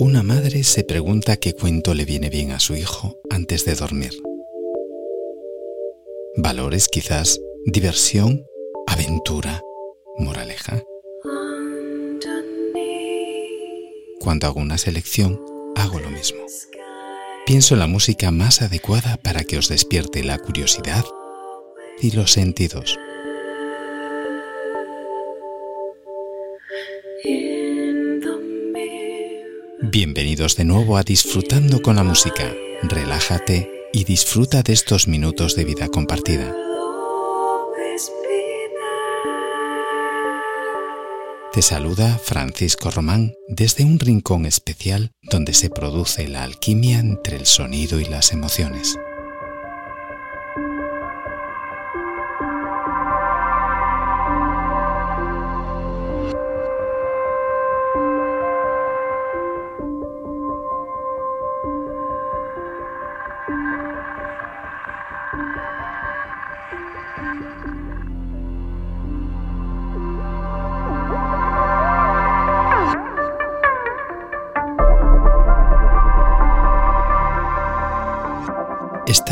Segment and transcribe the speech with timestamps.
[0.00, 4.12] Una madre se pregunta qué cuento le viene bien a su hijo antes de dormir.
[6.36, 8.46] Valores quizás, diversión,
[8.86, 9.60] aventura,
[10.16, 10.84] moraleja.
[14.20, 15.40] Cuando hago una selección,
[15.74, 16.44] hago lo mismo.
[17.44, 21.04] Pienso en la música más adecuada para que os despierte la curiosidad
[22.00, 22.96] y los sentidos.
[29.80, 32.52] Bienvenidos de nuevo a Disfrutando con la Música.
[32.82, 36.52] Relájate y disfruta de estos minutos de vida compartida.
[41.52, 47.46] Te saluda Francisco Román desde un rincón especial donde se produce la alquimia entre el
[47.46, 48.98] sonido y las emociones.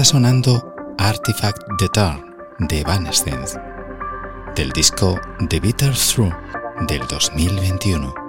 [0.07, 3.61] Sonando Artifact the Turn de Evanescence,
[4.55, 5.19] del disco
[5.49, 6.33] The Bitter Through
[6.87, 8.26] del 2021.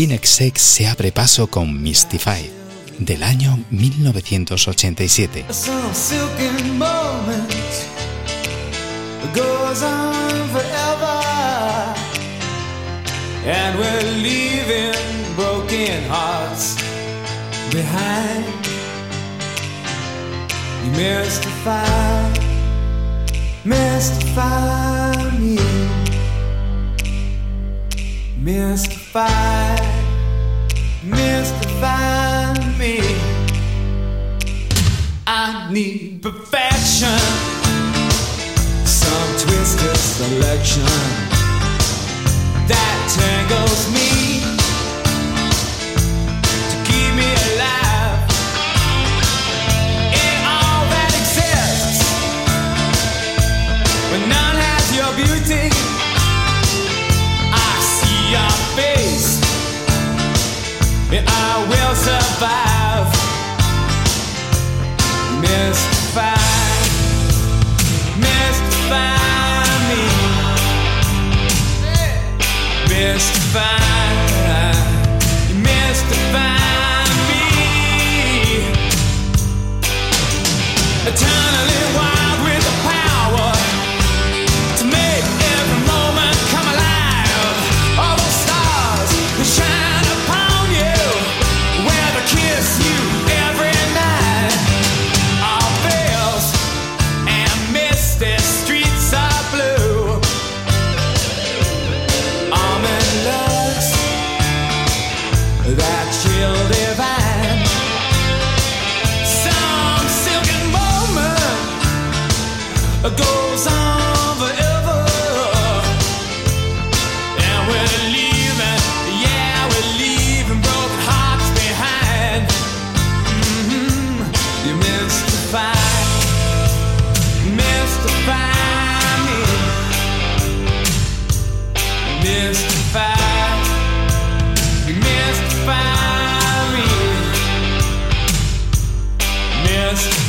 [0.00, 2.50] Inexex se abre paso con Mystify
[2.98, 5.44] del año 1987.
[5.50, 7.50] Some silken moment
[31.80, 33.00] mystify me.
[35.26, 37.18] I need perfection,
[38.84, 40.84] some twisted selection.
[42.68, 44.09] That tangles me
[61.26, 63.08] I will survive.
[65.40, 66.36] Mystify,
[68.18, 69.18] mystify
[69.88, 70.04] me,
[72.88, 73.80] mystify,
[75.62, 76.60] mystify
[77.28, 77.44] me.
[81.04, 81.39] Wild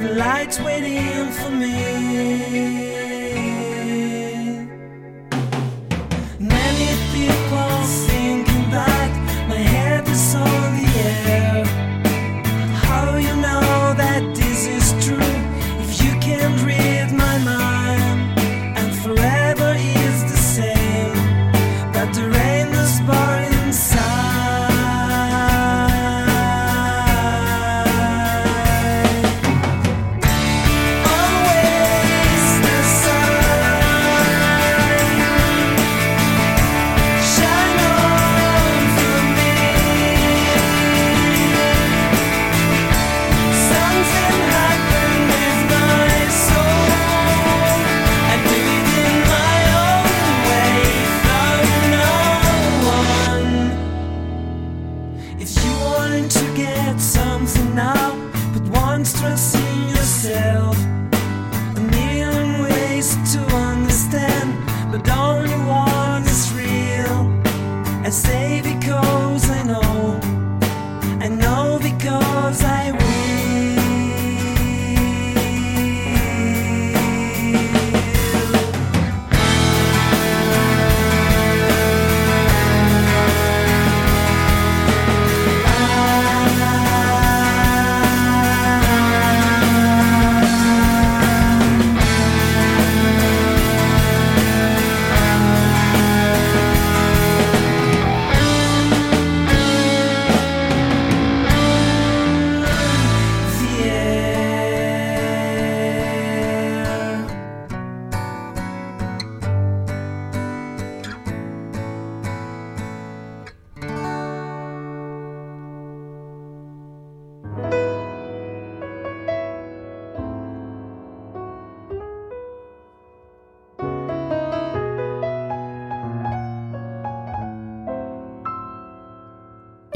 [0.00, 3.07] the light's waiting for me.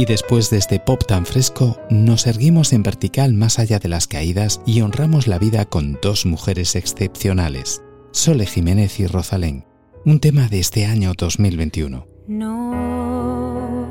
[0.03, 4.09] Y después de este pop tan fresco, nos erguimos en vertical más allá de las
[4.09, 9.65] caídas y honramos la vida con dos mujeres excepcionales, Sole Jiménez y Rosalén,
[10.05, 12.09] un tema de este año 2021.
[12.27, 13.87] No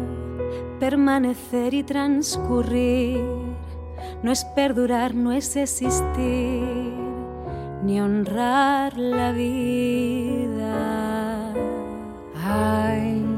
[0.81, 3.21] permanecer y transcurrir,
[4.21, 6.91] no es perdurar, no es existir,
[7.85, 10.73] ni honrar la vida.
[12.35, 13.30] Hay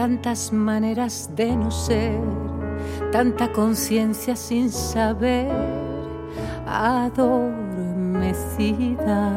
[0.00, 2.18] tantas maneras de no ser,
[3.12, 5.46] tanta conciencia sin saber,
[6.66, 9.34] adormecida.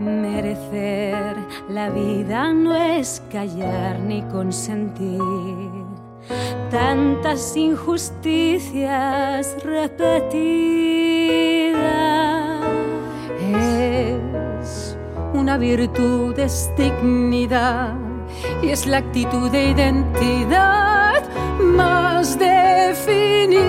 [0.00, 1.36] Merecer
[1.68, 5.20] la vida no es callar ni consentir
[6.72, 10.34] tantas injusticias repetidas.
[14.60, 14.98] Es
[15.32, 18.03] una virtud, es dignidad
[18.62, 21.22] y es la actitud de identidad
[21.60, 23.64] más definida.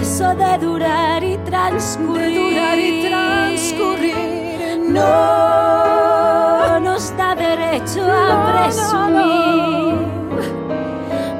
[0.00, 9.96] Eso de durar y transcurrir, durar y transcurrir no nos da derecho a presumir.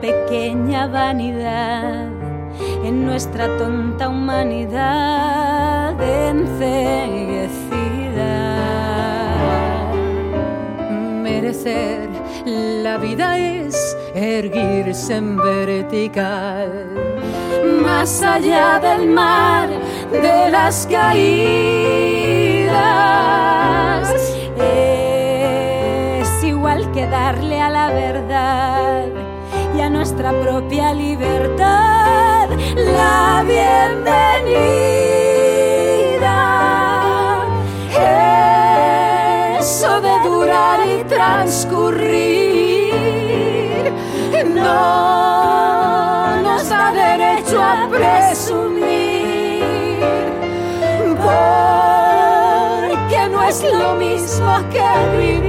[0.00, 2.08] Pequeña vanidad
[2.84, 7.54] en nuestra tonta humanidad enceguecida.
[11.22, 12.08] Merecer
[12.44, 16.70] la vida es erguirse en vertical,
[17.82, 19.68] más allá del mar
[20.10, 21.14] de las caídas.
[26.20, 28.93] Es igual que darle a la verdad
[29.94, 34.56] nuestra propia libertad la bienvenida.
[39.60, 42.92] Eso de durar y transcurrir
[44.46, 48.74] no nos da derecho a presumir,
[51.24, 55.43] porque no es lo mismo que vivir.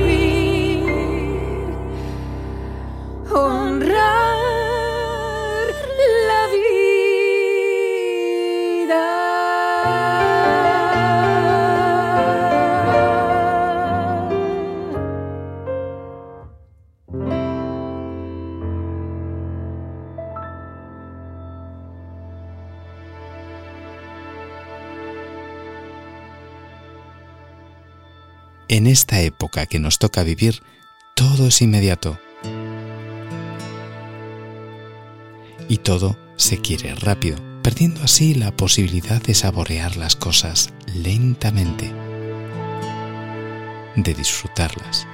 [28.96, 30.64] Esta época que nos toca vivir,
[31.16, 32.18] todo es inmediato.
[35.68, 41.92] Y todo se quiere rápido, perdiendo así la posibilidad de saborear las cosas lentamente,
[43.98, 45.06] de disfrutarlas.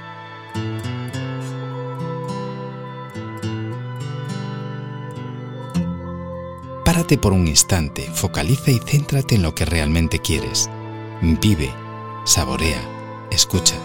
[6.84, 10.70] Párate por un instante, focaliza y céntrate en lo que realmente quieres.
[11.20, 11.72] Vive,
[12.24, 12.91] saborea,
[13.32, 13.76] escucha.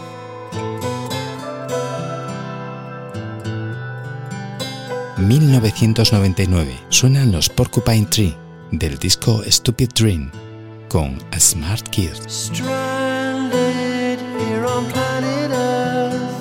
[5.17, 6.79] ...1999...
[6.89, 8.35] suenan los Porcupine Tree...
[8.71, 10.31] ...del disco Stupid Dream...
[10.89, 12.15] ...con A Smart Kid.
[12.27, 16.37] Stranded here on planet Earth.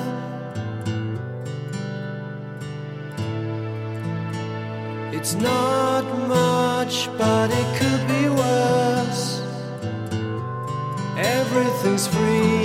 [5.13, 9.43] It's not much, but it could be worse.
[11.17, 12.56] Everything's free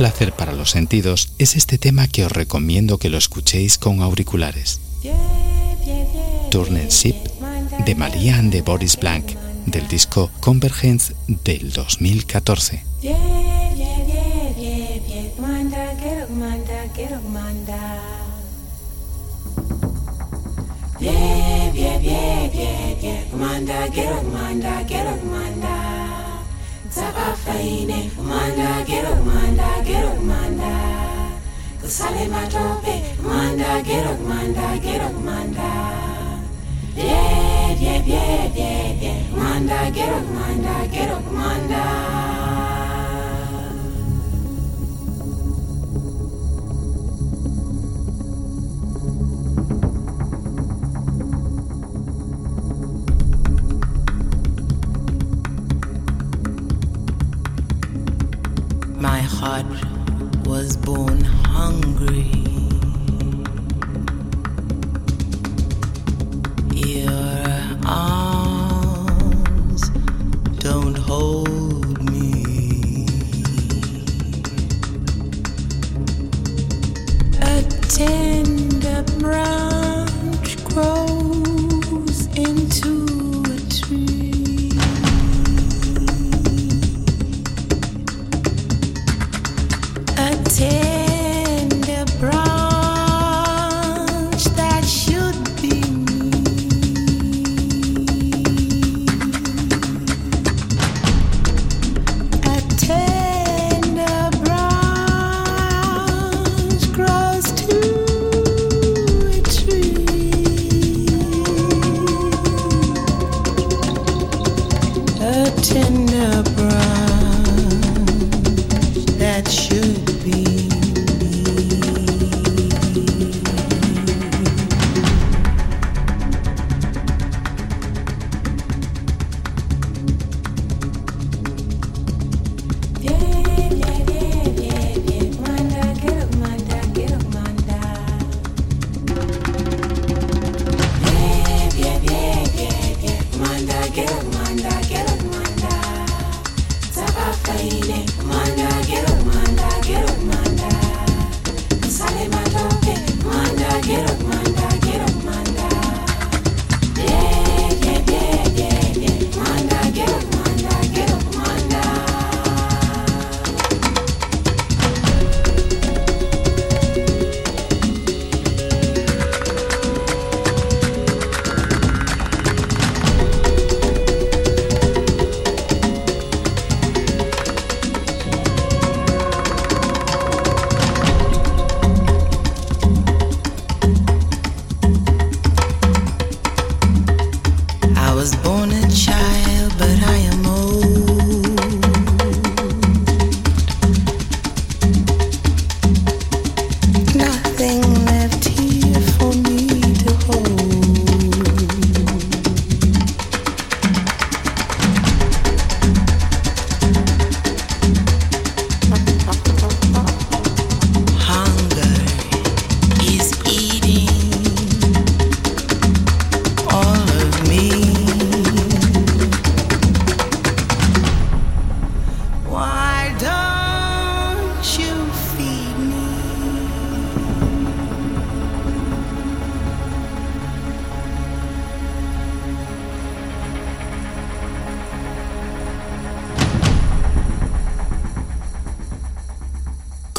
[0.00, 4.80] placer para los sentidos es este tema que os recomiendo que lo escuchéis con auriculares.
[6.50, 7.16] Turn Ship
[7.84, 9.26] de María de Boris Blanc
[9.66, 11.14] del disco Convergence
[11.44, 12.89] del 2014.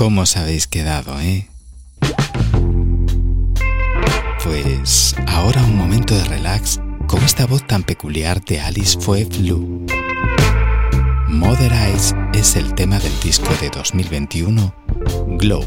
[0.01, 1.47] ¿Cómo os habéis quedado, eh?
[4.43, 9.85] Pues ahora un momento de relax con esta voz tan peculiar de Alice Fue Flu.
[11.27, 14.73] Mother Eyes es el tema del disco de 2021,
[15.37, 15.63] Glow.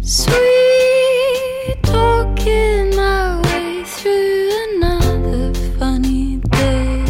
[0.00, 0.36] Sweet
[1.82, 4.48] talking my way through
[4.78, 7.02] another funny day.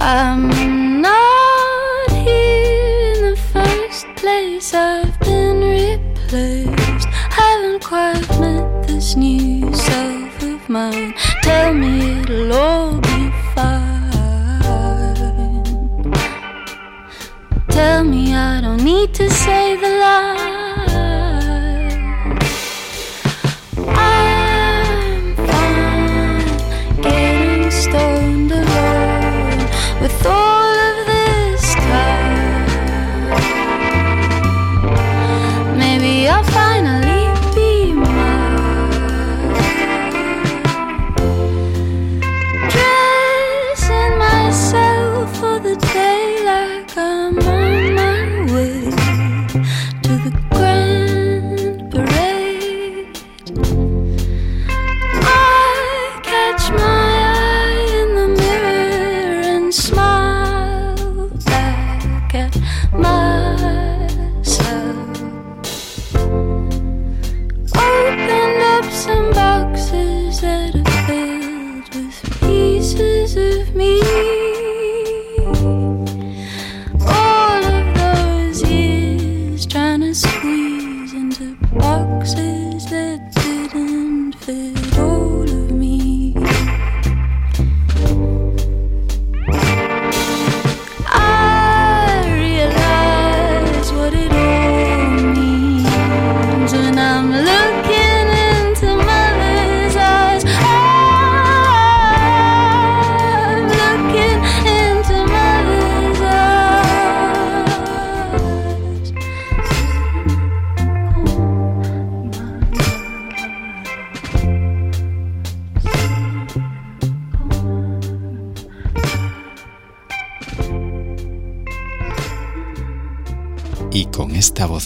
[0.00, 4.74] I'm not here in the first place.
[4.74, 7.08] I've been replaced.
[7.30, 11.14] Haven't quite met this new self of mine.
[11.42, 14.12] Tell me it'll all be fine.
[17.70, 19.67] Tell me I don't need to say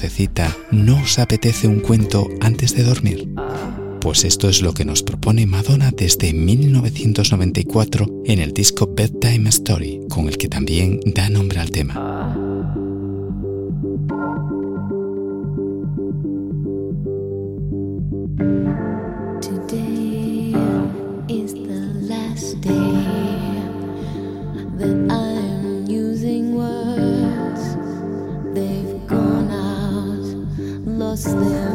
[0.02, 3.28] vocecita, ¿no os apetece un cuento antes de dormir?
[4.00, 10.00] Pues esto es lo que nos propone Madonna desde 1994 en el disco Bedtime Story,
[10.08, 12.41] con el que también da nombre al tema.
[31.12, 31.71] los dejaste.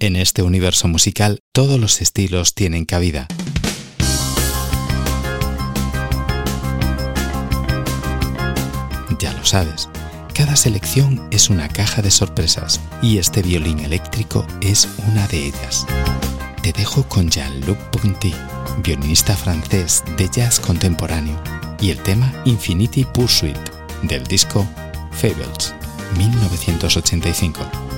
[0.00, 3.26] En este universo musical todos los estilos tienen cabida.
[9.18, 9.88] Ya lo sabes,
[10.34, 15.86] cada selección es una caja de sorpresas y este violín eléctrico es una de ellas.
[16.62, 18.34] Te dejo con Jean-Luc Ponty,
[18.84, 21.42] violinista francés de jazz contemporáneo,
[21.80, 23.56] y el tema Infinity Pursuit
[24.02, 24.68] del disco
[25.12, 25.74] Fables,
[26.16, 27.91] 1985.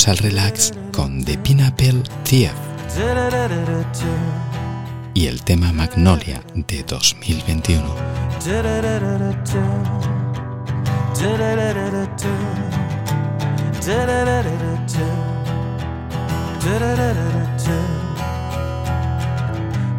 [0.00, 2.52] Volvemos al relax con The Pineapple Thief
[5.12, 7.94] y el tema Magnolia de 2021.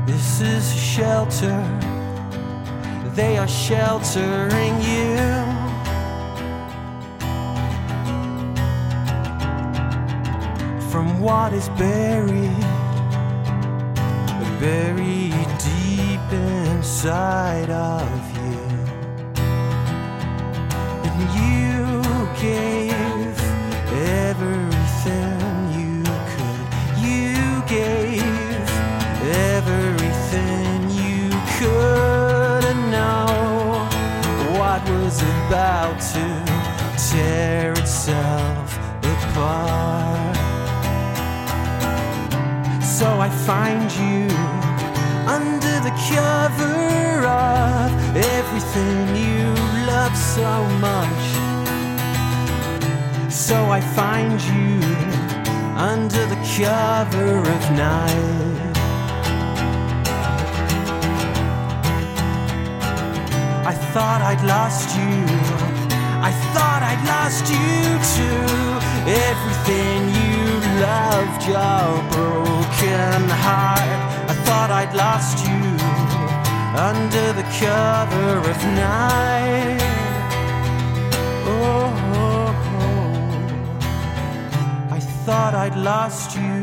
[0.07, 1.63] This is shelter.
[3.13, 5.50] They are sheltering you.
[10.91, 12.60] From what is buried,
[14.60, 18.60] buried deep inside of you.
[21.06, 22.04] And you
[22.41, 23.39] gave
[24.27, 25.39] everything
[25.80, 26.67] you could.
[26.99, 28.69] You gave
[29.56, 33.88] everything you could and know
[34.60, 36.25] what was about to
[37.10, 40.00] tear itself apart.
[43.01, 44.29] So I find you
[45.25, 49.41] under the cover of everything you
[49.87, 50.51] love so
[50.87, 51.23] much.
[53.33, 54.77] So I find you
[55.75, 58.75] under the cover of night.
[63.65, 65.17] I thought I'd lost you.
[66.29, 67.81] I thought I'd lost you
[68.13, 68.61] too.
[69.25, 70.41] Everything you
[70.79, 72.31] loved, your
[72.81, 73.99] broken heart.
[74.29, 75.61] I thought I'd lost you
[76.89, 79.81] under the cover of night.
[81.45, 83.11] Oh, oh, oh.
[84.91, 86.57] I thought I'd lost you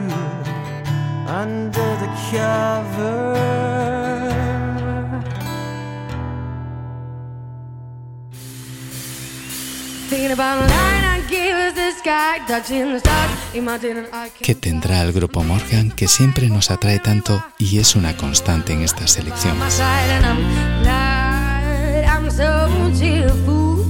[1.40, 3.34] under the cover.
[10.08, 13.37] Thinking about a line I give us the sky, touching the stars,
[14.42, 18.82] que tendrá el grupo Morgan que siempre nos atrae tanto y es una constante en
[18.82, 19.58] esta selección.
[19.58, 23.84] my side and I'm glad I'm so cheerful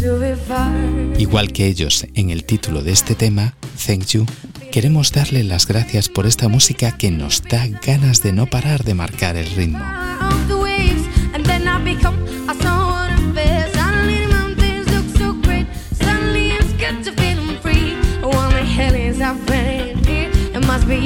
[0.00, 0.70] to be far.
[1.18, 3.54] Igual que ellos en el título de este tema,
[3.86, 4.26] Thank You,
[4.72, 8.94] queremos darle las gracias por esta música que nos da ganas de no parar de
[8.94, 9.84] marcar el ritmo.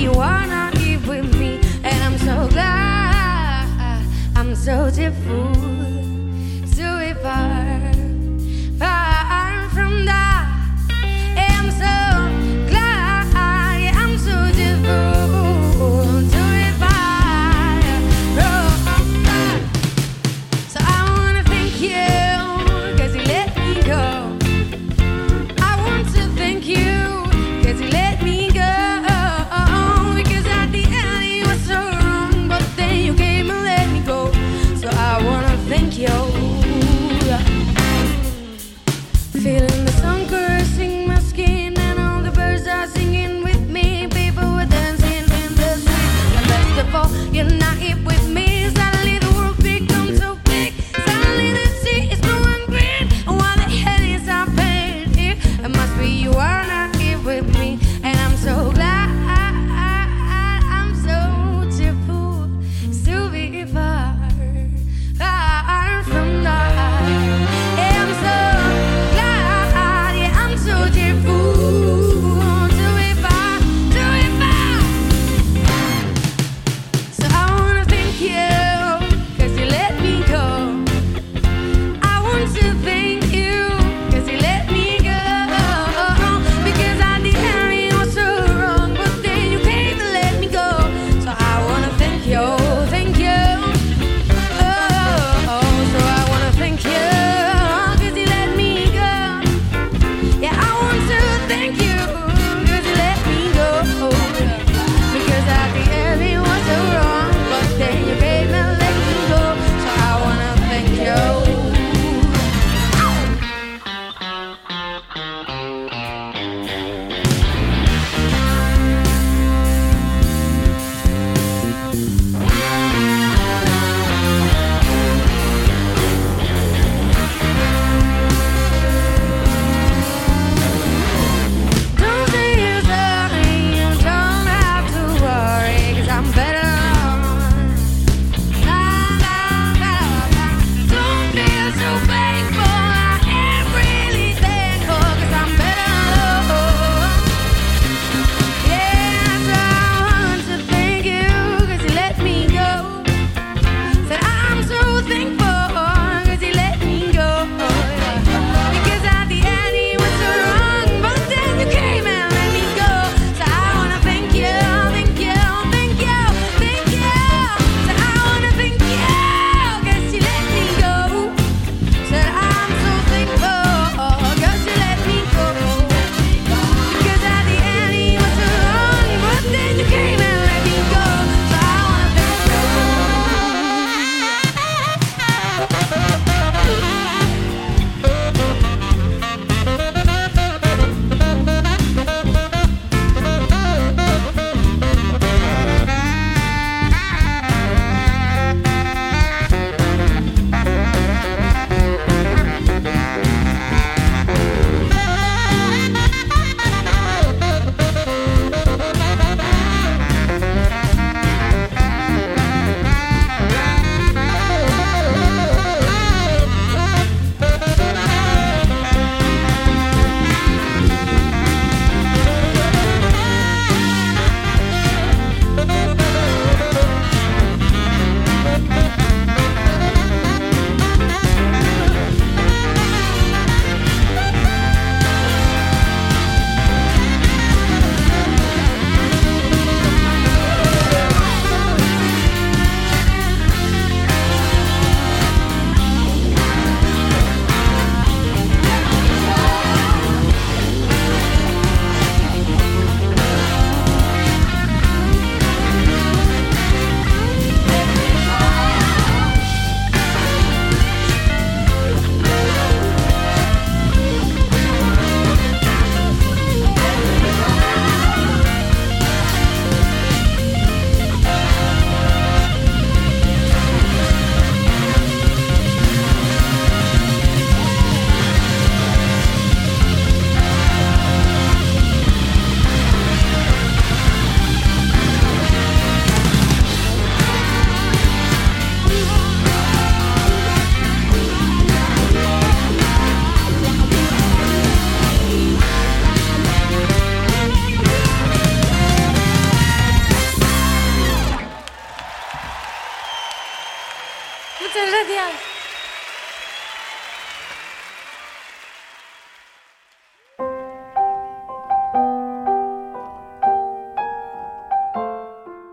[0.00, 0.12] You
[0.46, 4.02] not here with me, and I'm so glad
[4.34, 5.69] I'm so different,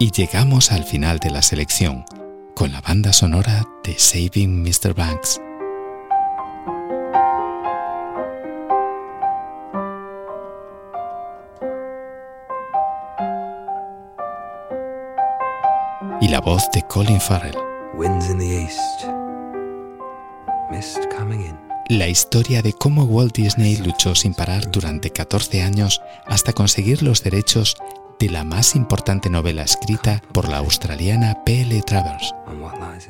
[0.07, 2.05] Y llegamos al final de la selección,
[2.55, 4.93] con la banda sonora de Saving Mr.
[4.93, 5.41] Banks.
[16.21, 17.57] Y la voz de Colin Farrell.
[17.93, 18.79] Winds in the east,
[20.71, 21.67] mist coming in.
[21.89, 27.23] La historia de cómo Walt Disney luchó sin parar durante 14 años hasta conseguir los
[27.23, 27.77] derechos
[28.19, 31.81] de la más importante novela escrita por la australiana P.L.
[31.83, 32.33] Travers.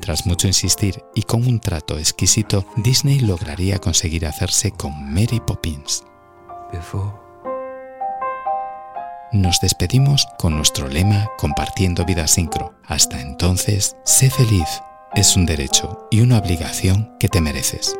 [0.00, 6.04] Tras mucho insistir y con un trato exquisito, Disney lograría conseguir hacerse con Mary Poppins.
[9.32, 12.74] Nos despedimos con nuestro lema Compartiendo Vida Sincro.
[12.86, 14.82] Hasta entonces, sé feliz.
[15.14, 17.96] Es un derecho y una obligación que te mereces.